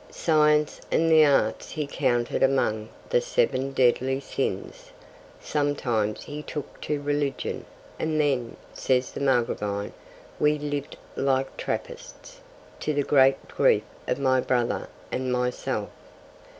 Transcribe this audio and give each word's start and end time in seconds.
Science 0.09 0.81
and 0.91 1.11
the 1.11 1.23
arts 1.23 1.69
he 1.73 1.85
counted 1.85 2.41
among 2.41 2.89
the 3.11 3.21
"seven 3.21 3.71
deadly 3.71 4.19
sins."' 4.19 4.89
Sometimes 5.39 6.23
he 6.23 6.41
took 6.41 6.81
to 6.81 6.99
religion, 6.99 7.65
'and 7.99 8.19
then,' 8.19 8.57
says 8.73 9.11
the 9.11 9.19
Margravine, 9.19 9.93
'we 10.39 10.57
lived 10.57 10.97
like 11.15 11.55
Trappists, 11.55 12.41
to 12.79 12.95
the 12.95 13.03
great 13.03 13.47
grief 13.47 13.83
of 14.07 14.17
my 14.17 14.41
brother 14.41 14.87
and 15.11 15.31
myself. 15.31 15.89